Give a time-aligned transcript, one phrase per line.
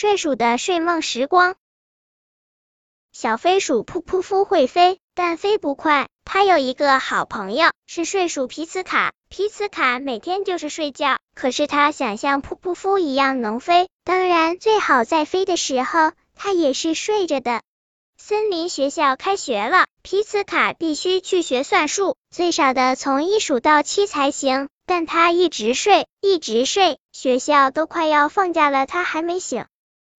[0.00, 1.56] 睡鼠的睡梦时光。
[3.12, 6.08] 小飞鼠噗噗夫会飞，但飞不快。
[6.24, 9.12] 它有一个好朋友，是睡鼠皮茨卡。
[9.28, 17.60] 皮茨卡每天就是睡觉，可是它想像噗噗夫一样能飞，当然最好在飞的时候，它也是睡着的。
[18.16, 24.70] 森林学校开学了，皮茨卡必须去学算术，最少的从一数到七才行。
[24.86, 29.66] 但他一直睡，一直睡，学校都快要放假了，他还没醒。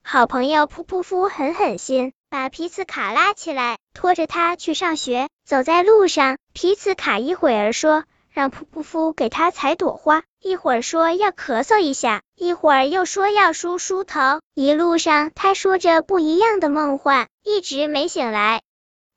[0.04, 5.30] 好朋友噗噗夫狠狠心，把皮茨卡拉起来，拖着他去上学。
[5.46, 14.42] 走在路上，皮茨卡一会儿说让噗噗夫给他采朵花，一会儿说要咳嗽一下，一会儿又说要梳梳头。
[14.54, 18.62] 一路上，他说着不一样的梦幻，一直没醒来。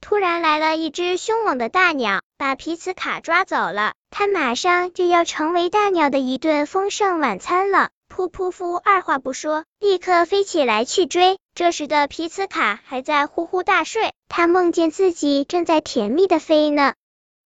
[0.00, 3.94] 突然来了一只凶猛的大鸟，把皮茨卡抓走了。
[4.10, 7.88] 他马上就要成为大鸟的一顿丰盛晚餐了。
[8.16, 11.36] 噗噗噗二话不说，立刻飞起来去追。
[11.52, 16.94] 这时的皮茨卡还在呼呼大睡，他梦见自己正在甜蜜的飞呢。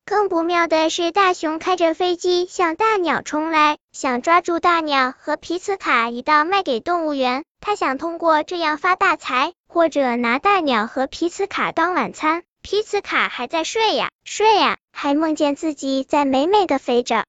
[0.05, 7.45] 更不妙的是，大熊开着飞机向大鸟冲来，想抓住大鸟和皮茨卡一道卖给动物园。
[7.61, 12.43] 他想通过这样发大财，或者拿大鸟和皮茨卡当晚餐。
[12.61, 17.25] 皮茨卡还在睡呀睡呀，还梦见自己在美美的飞着。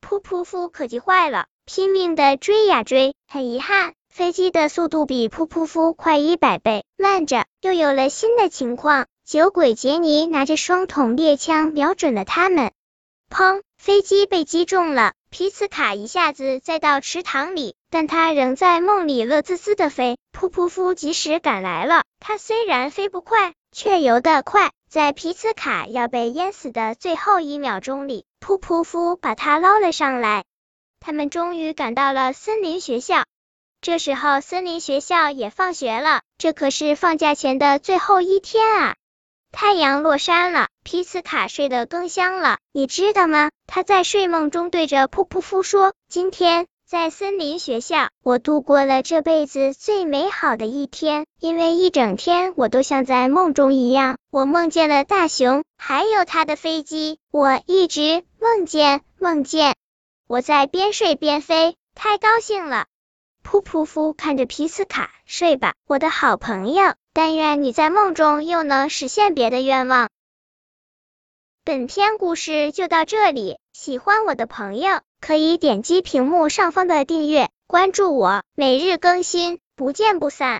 [0.00, 3.14] 噗噗噗可急坏了，拼命的追呀追。
[3.30, 6.86] 很遗憾，飞机的速度比噗噗夫快一百倍。
[6.96, 9.04] 慢着，又有了新的情况。
[9.26, 12.72] 酒鬼杰尼拿着双筒猎枪瞄准了他们。
[13.28, 13.60] 砰！
[13.76, 20.16] 飞机被击中了，皮茨卡一下子栽到池塘里，但他仍在梦里乐滋滋的飞。
[20.32, 24.70] 噗噗夫及时赶来了，他虽然飞不快，却游得快。
[24.88, 30.44] 在皮茨卡要被淹死的最后一秒钟里，噗噗夫把他捞了上来。
[31.00, 33.24] 他们终于赶到了森林学校。
[33.80, 38.96] 这时候，森林学校也放学了，这可是放假前的最后一天啊！
[39.52, 42.58] 太阳落山了，皮茨卡睡得更香了。
[42.72, 43.50] 你知道吗？
[43.66, 54.16] 他在睡梦中对着噗噗夫说：“今天。”在森林学校，我度过了这辈子最美好的一天，因为一整天我都像在梦中一样。
[54.30, 59.76] 我梦见了大熊，还有他的飞机，我一直梦见梦见。
[60.28, 62.84] 我在边睡边飞，太高兴了。
[63.42, 66.94] 噗噗夫看着皮斯卡，睡吧，我的好朋友。
[67.14, 70.10] 但愿你在梦中又能实现别的愿望。
[71.64, 75.00] 本篇故事就到这里，喜欢我的朋友。
[75.18, 80.56] 可以点击屏幕上方的订阅，关注我，每日更新，不见不散。